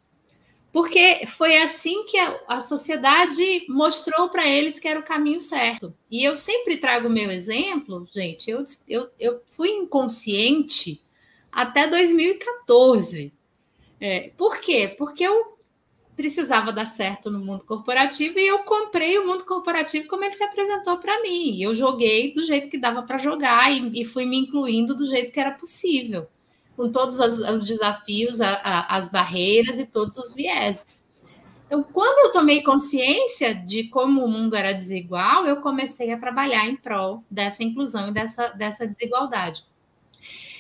[0.72, 5.92] Porque foi assim que a, a sociedade mostrou para eles que era o caminho certo.
[6.12, 8.52] E eu sempre trago o meu exemplo, gente.
[8.52, 11.02] Eu, eu, eu fui inconsciente
[11.52, 13.34] até 2014.
[14.00, 14.94] É, por quê?
[14.96, 15.58] Porque eu
[16.20, 20.44] precisava dar certo no mundo corporativo e eu comprei o mundo corporativo como ele se
[20.44, 21.64] apresentou para mim.
[21.64, 25.32] Eu joguei do jeito que dava para jogar e, e, fui me incluindo do jeito
[25.32, 26.28] que era possível,
[26.76, 31.08] com todos os, os desafios, a, a, as barreiras e todos os vieses.
[31.68, 36.68] Então, quando eu tomei consciência de como o mundo era desigual, eu comecei a trabalhar
[36.68, 39.64] em prol dessa inclusão e dessa, dessa desigualdade.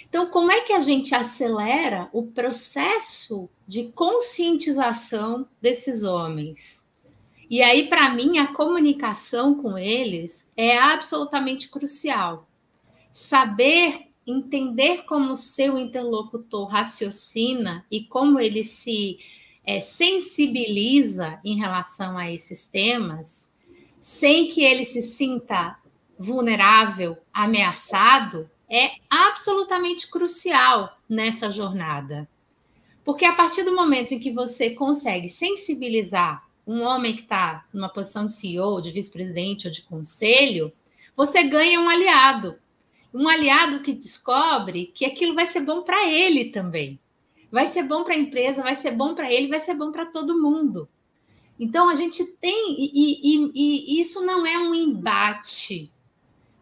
[0.09, 6.83] Então, como é que a gente acelera o processo de conscientização desses homens?
[7.47, 12.47] E aí, para mim, a comunicação com eles é absolutamente crucial.
[13.13, 19.19] Saber entender como o seu interlocutor raciocina e como ele se
[19.65, 23.51] é, sensibiliza em relação a esses temas,
[24.01, 25.77] sem que ele se sinta
[26.17, 32.29] vulnerável, ameaçado, é absolutamente crucial nessa jornada.
[33.03, 37.89] Porque a partir do momento em que você consegue sensibilizar um homem que está numa
[37.89, 40.71] posição de CEO, de vice-presidente ou de conselho,
[41.15, 42.59] você ganha um aliado.
[43.11, 46.99] Um aliado que descobre que aquilo vai ser bom para ele também.
[47.51, 50.05] Vai ser bom para a empresa, vai ser bom para ele, vai ser bom para
[50.05, 50.87] todo mundo.
[51.59, 55.91] Então a gente tem, e, e, e, isso não é um embate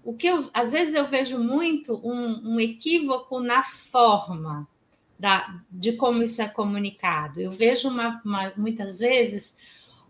[0.08, 4.66] o que eu, às vezes eu vejo muito um, um equívoco na forma
[5.20, 7.42] da, de como isso é comunicado.
[7.42, 9.58] Eu vejo uma, uma, muitas vezes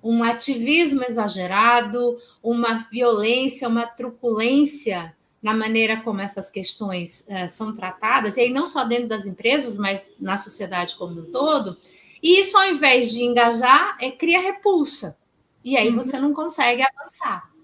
[0.04, 8.38] um ativismo exagerado, uma violência, uma truculência na maneira como essas questões uh, são tratadas,
[8.38, 11.76] e aí não só dentro das empresas, mas na sociedade como um todo.
[12.22, 15.18] E isso, ao invés de engajar, é, cria repulsa.
[15.66, 15.96] E aí uhum.
[15.96, 17.57] você não consegue avançar.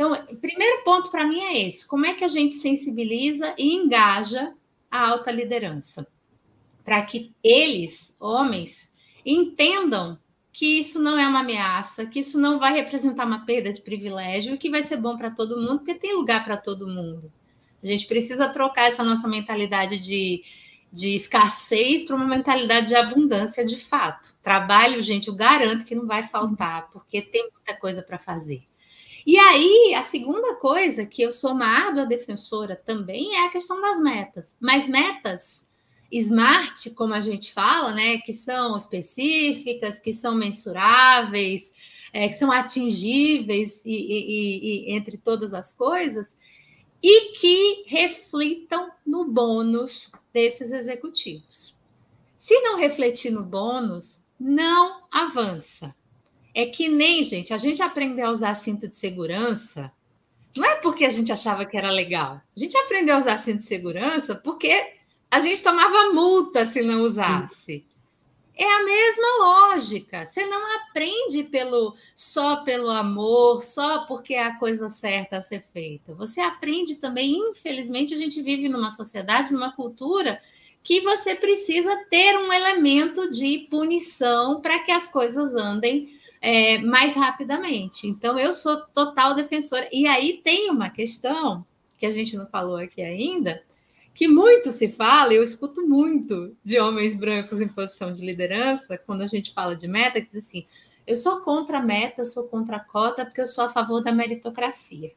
[0.00, 3.74] Então, o primeiro ponto para mim é esse: como é que a gente sensibiliza e
[3.74, 4.54] engaja
[4.90, 6.06] a alta liderança?
[6.82, 8.90] Para que eles, homens,
[9.26, 10.18] entendam
[10.50, 14.56] que isso não é uma ameaça, que isso não vai representar uma perda de privilégio,
[14.56, 17.30] que vai ser bom para todo mundo, porque tem lugar para todo mundo.
[17.82, 20.42] A gente precisa trocar essa nossa mentalidade de,
[20.90, 24.34] de escassez para uma mentalidade de abundância de fato.
[24.42, 28.69] Trabalho, gente, eu garanto que não vai faltar, porque tem muita coisa para fazer.
[29.26, 33.80] E aí, a segunda coisa que eu sou uma árdua defensora também é a questão
[33.80, 34.56] das metas.
[34.60, 35.68] Mas metas
[36.10, 41.72] smart, como a gente fala, né, que são específicas, que são mensuráveis,
[42.12, 46.36] é, que são atingíveis e, e, e, entre todas as coisas,
[47.02, 51.78] e que reflitam no bônus desses executivos.
[52.36, 55.94] Se não refletir no bônus, não avança.
[56.54, 59.92] É que nem, gente, a gente aprendeu a usar cinto de segurança,
[60.56, 62.40] não é porque a gente achava que era legal.
[62.56, 64.94] A gente aprendeu a usar cinto de segurança porque
[65.30, 67.86] a gente tomava multa se não usasse.
[68.56, 70.26] É a mesma lógica.
[70.26, 75.64] Você não aprende pelo só pelo amor, só porque é a coisa certa a ser
[75.72, 76.12] feita.
[76.14, 80.42] Você aprende também, infelizmente, a gente vive numa sociedade, numa cultura
[80.82, 87.14] que você precisa ter um elemento de punição para que as coisas andem é, mais
[87.14, 88.06] rapidamente.
[88.06, 89.88] Então, eu sou total defensora.
[89.92, 91.64] E aí tem uma questão
[91.98, 93.62] que a gente não falou aqui ainda,
[94.14, 99.22] que muito se fala, eu escuto muito de homens brancos em posição de liderança, quando
[99.22, 100.66] a gente fala de meta, que diz assim:
[101.06, 104.02] eu sou contra a meta, eu sou contra a cota, porque eu sou a favor
[104.02, 105.12] da meritocracia.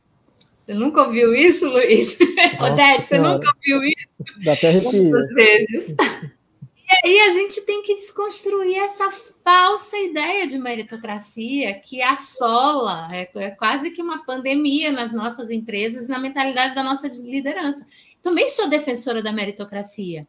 [0.66, 2.18] Você nunca ouviu isso, Luiz?
[2.60, 4.44] Odete, você nunca ouviu isso?
[4.44, 5.96] Dá até Muitas vezes.
[6.86, 9.12] E aí a gente tem que desconstruir essa
[9.44, 16.08] falsa ideia de meritocracia que assola, é, é quase que uma pandemia nas nossas empresas,
[16.08, 17.86] na mentalidade da nossa liderança.
[18.22, 20.28] Também sou defensora da meritocracia,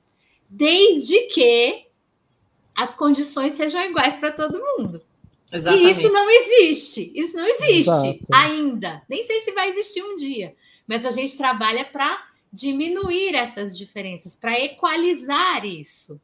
[0.49, 1.87] desde que
[2.75, 5.03] as condições sejam iguais para todo mundo.
[5.53, 5.87] Exatamente.
[5.87, 7.13] E isso não existe.
[7.15, 8.27] Isso não existe Exato.
[8.33, 9.03] ainda.
[9.09, 10.55] Nem sei se vai existir um dia.
[10.87, 16.21] Mas a gente trabalha para diminuir essas diferenças, para equalizar isso.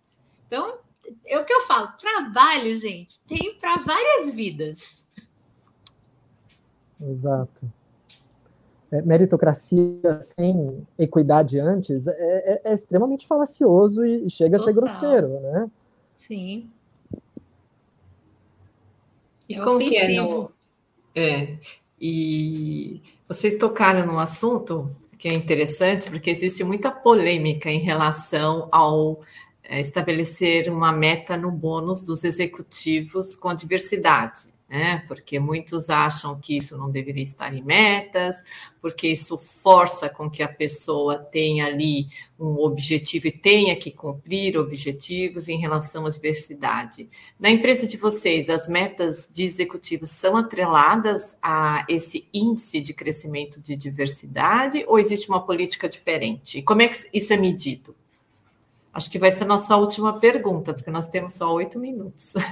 [0.50, 0.78] Então,
[1.24, 5.08] é o que eu falo, trabalho, gente, tem para várias vidas.
[7.00, 7.72] Exato.
[8.90, 14.62] é, meritocracia sem equidade antes é, é, é extremamente falacioso e chega Total.
[14.62, 15.70] a ser grosseiro, né?
[16.16, 16.68] Sim.
[19.48, 19.94] E é como ofensivo.
[19.94, 20.52] que é no...
[21.14, 21.58] É,
[22.00, 24.86] e vocês tocaram num assunto
[25.16, 29.20] que é interessante, porque existe muita polêmica em relação ao
[29.78, 35.02] estabelecer uma meta no bônus dos executivos com diversidade né?
[35.08, 38.36] Porque muitos acham que isso não deveria estar em metas,
[38.80, 42.06] porque isso força com que a pessoa tenha ali
[42.38, 47.10] um objetivo e tenha que cumprir objetivos em relação à diversidade.
[47.38, 53.60] Na empresa de vocês, as metas de executivos são atreladas a esse índice de crescimento
[53.60, 56.62] de diversidade ou existe uma política diferente?
[56.62, 57.96] Como é que isso é medido?
[58.92, 62.34] Acho que vai ser a nossa última pergunta, porque nós temos só oito minutos.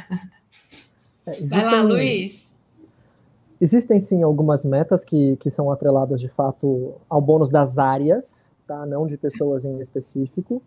[1.26, 2.54] É, existem, Vai lá, Luiz.
[3.60, 8.86] Existem sim algumas metas que, que são atreladas de fato ao bônus das áreas, tá?
[8.86, 10.62] não de pessoas em específico.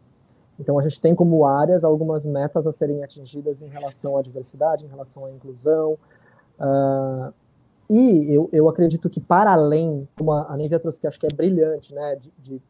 [0.59, 4.85] Então a gente tem como áreas algumas metas a serem atingidas em relação à diversidade,
[4.85, 5.97] em relação à inclusão.
[6.59, 7.33] Uh,
[7.89, 11.35] e eu, eu acredito que para além, como a Nívia trouxe, que acho que é
[11.35, 12.61] brilhante, né, de, de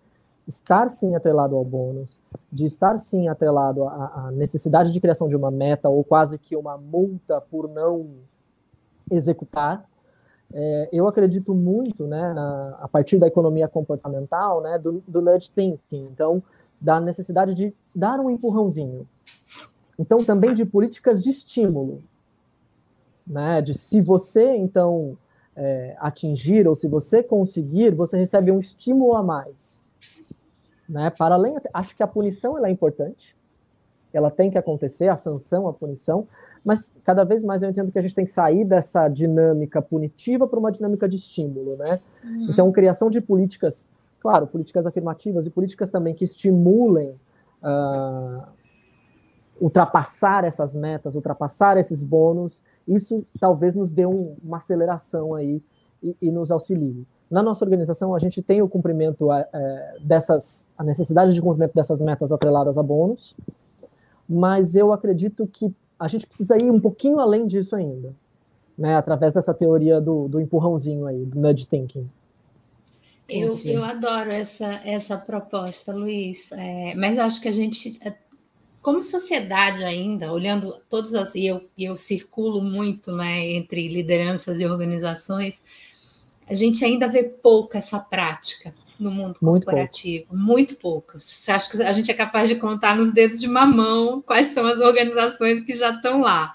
[0.48, 2.20] estar sim atrelado ao bônus,
[2.52, 6.56] de estar sim atrelado à, à, necessidade de criação de uma meta ou quase que
[6.56, 8.10] uma multa por não
[9.10, 9.86] executar.
[10.54, 15.50] É, eu acredito muito, né, na, a partir da economia comportamental, né, do, do nudge
[15.50, 16.44] thinking, então
[16.80, 19.08] da necessidade de dar um empurrãozinho.
[19.98, 22.04] Então também de políticas de estímulo,
[23.26, 25.18] né, de se você então
[25.56, 29.86] é, atingir ou se você conseguir, você recebe um estímulo a mais.
[30.92, 31.10] Né?
[31.10, 33.34] Para além, acho que a punição ela é importante,
[34.12, 36.28] ela tem que acontecer, a sanção, a punição,
[36.66, 40.46] mas cada vez mais eu entendo que a gente tem que sair dessa dinâmica punitiva
[40.46, 42.02] para uma dinâmica de estímulo, né?
[42.22, 42.48] Uhum.
[42.50, 43.90] Então, criação de políticas,
[44.20, 47.16] claro, políticas afirmativas e políticas também que estimulem
[47.64, 48.44] uh,
[49.62, 55.64] ultrapassar essas metas, ultrapassar esses bônus, isso talvez nos dê um, uma aceleração aí
[56.04, 57.08] e, e nos auxilie.
[57.32, 62.02] Na nossa organização, a gente tem o cumprimento é, dessas, a necessidade de cumprimento dessas
[62.02, 63.34] metas atreladas a bônus,
[64.28, 68.14] mas eu acredito que a gente precisa ir um pouquinho além disso ainda,
[68.78, 72.10] né, através dessa teoria do, do empurrãozinho aí, do nudge thinking.
[73.30, 78.14] Eu, eu adoro essa, essa proposta, Luiz, é, mas eu acho que a gente, é,
[78.82, 81.34] como sociedade ainda, olhando todas as.
[81.36, 85.64] E eu, eu circulo muito né, entre lideranças e organizações,
[86.52, 90.44] a gente ainda vê pouco essa prática no mundo muito corporativo, pouco.
[90.44, 91.24] muito poucas.
[91.24, 94.48] Você acha que a gente é capaz de contar nos dedos de uma mão quais
[94.48, 96.54] são as organizações que já estão lá?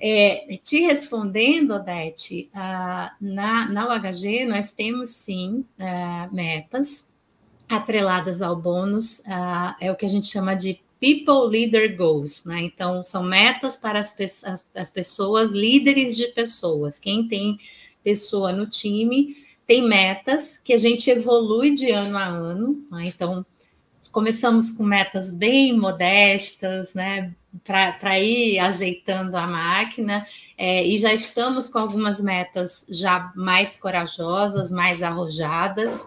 [0.00, 7.06] É, te respondendo, Odete, uh, na, na UHG nós temos sim uh, metas
[7.68, 12.62] atreladas ao bônus, uh, é o que a gente chama de People Leader Goals, né?
[12.62, 17.58] Então, são metas para as, as, as pessoas, líderes de pessoas, quem tem
[18.02, 19.36] pessoa no time,
[19.66, 22.86] tem metas que a gente evolui de ano a ano.
[22.90, 23.06] Né?
[23.06, 23.44] Então,
[24.12, 27.32] começamos com metas bem modestas, né?
[27.64, 30.26] Para ir azeitando a máquina,
[30.56, 36.06] é, e já estamos com algumas metas já mais corajosas, mais arrojadas,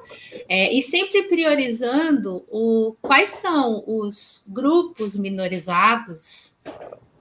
[0.50, 6.56] é, e sempre priorizando o, quais são os grupos minorizados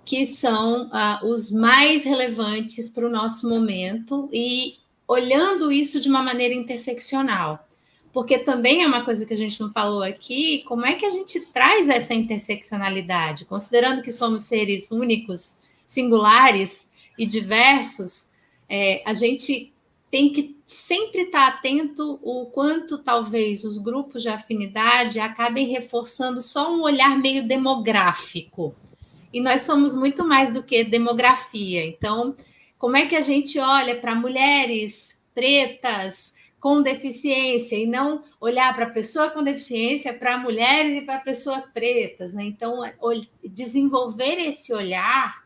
[0.04, 4.76] que são uh, os mais relevantes para o nosso momento e
[5.08, 7.66] olhando isso de uma maneira interseccional.
[8.12, 11.10] Porque também é uma coisa que a gente não falou aqui, como é que a
[11.10, 16.88] gente traz essa interseccionalidade, considerando que somos seres únicos, singulares
[17.18, 18.30] e diversos,
[18.68, 19.72] é, a gente
[20.10, 26.72] tem que sempre estar atento o quanto talvez os grupos de afinidade acabem reforçando só
[26.72, 28.74] um olhar meio demográfico
[29.34, 31.84] e nós somos muito mais do que demografia.
[31.84, 32.36] Então,
[32.78, 38.86] como é que a gente olha para mulheres pretas com deficiência e não olhar para
[38.86, 42.44] a pessoa com deficiência, para mulheres e para pessoas pretas, né?
[42.44, 42.78] Então,
[43.44, 45.42] desenvolver esse olhar,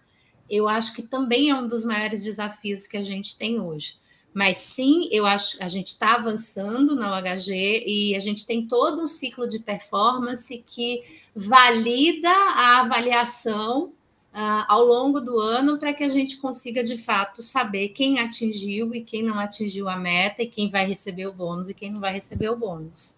[0.51, 3.95] eu acho que também é um dos maiores desafios que a gente tem hoje.
[4.34, 9.03] Mas sim, eu acho a gente está avançando na UHG e a gente tem todo
[9.03, 11.03] um ciclo de performance que
[11.39, 13.93] valida a avaliação
[14.34, 18.93] uh, ao longo do ano para que a gente consiga de fato saber quem atingiu
[18.93, 22.01] e quem não atingiu a meta e quem vai receber o bônus e quem não
[22.01, 23.16] vai receber o bônus.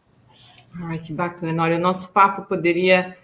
[0.82, 1.62] Ai, que bacana.
[1.62, 3.16] Olha, o nosso papo poderia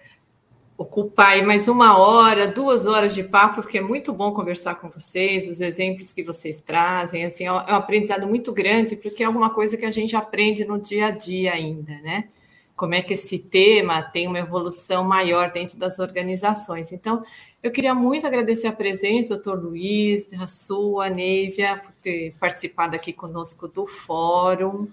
[0.75, 5.49] ocupar mais uma hora, duas horas de papo, porque é muito bom conversar com vocês,
[5.49, 9.77] os exemplos que vocês trazem, assim, é um aprendizado muito grande, porque é alguma coisa
[9.77, 12.29] que a gente aprende no dia a dia ainda, né?
[12.77, 16.91] Como é que esse tema tem uma evolução maior dentro das organizações.
[16.91, 17.23] Então,
[17.63, 23.11] eu queria muito agradecer a presença, doutor Luiz, a sua, Neivia, por ter participado aqui
[23.11, 24.87] conosco do fórum.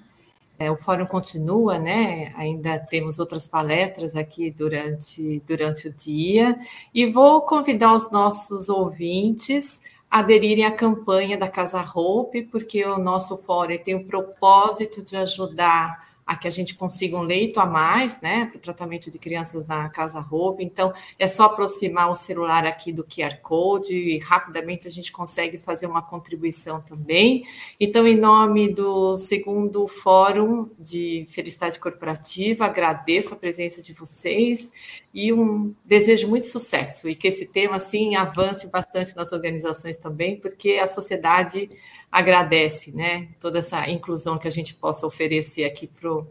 [0.59, 2.32] É, o fórum continua, né?
[2.37, 6.59] Ainda temos outras palestras aqui durante, durante o dia.
[6.95, 12.99] E vou convidar os nossos ouvintes a aderirem à campanha da Casa Hope, porque o
[12.99, 17.66] nosso fórum tem o propósito de ajudar a que a gente consiga um leito a
[17.66, 20.62] mais, né, para o tratamento de crianças na Casa Roupa.
[20.62, 25.59] Então, é só aproximar o celular aqui do QR Code e rapidamente a gente consegue
[25.59, 27.47] fazer uma contribuição também.
[27.79, 34.72] Então, em nome do segundo Fórum de Felicidade Corporativa, agradeço a presença de vocês
[35.12, 40.37] e um desejo muito sucesso e que esse tema, assim, avance bastante nas organizações também,
[40.37, 41.70] porque a sociedade
[42.15, 43.27] agradece, né?
[43.41, 46.23] Toda essa inclusão que a gente possa oferecer aqui para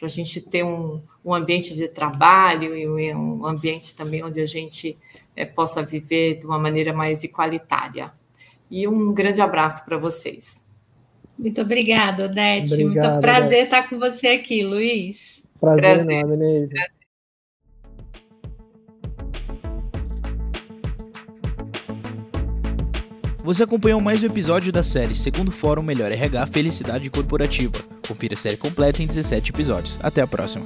[0.00, 4.96] a gente ter um, um, ambiente de trabalho e um ambiente também onde a gente
[5.34, 8.12] é, possa viver de uma maneira mais igualitária.
[8.70, 10.64] E um grande abraço para vocês.
[11.36, 12.74] Muito obrigada, Odete.
[12.74, 13.62] Obrigado, Muito prazer Odete.
[13.64, 15.42] estar com você aqui, Luiz.
[15.58, 16.18] Prazer, prazer.
[16.18, 17.01] enorme, Neide.
[23.44, 27.72] Você acompanhou mais um episódio da série Segundo Fórum Melhor RH Felicidade Corporativa.
[28.06, 29.98] Confira a série completa em 17 episódios.
[30.00, 30.64] Até a próxima.